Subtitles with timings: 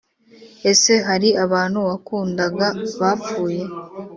[0.71, 2.67] Ese hari abantu wakundaga
[2.99, 3.63] bapfuye?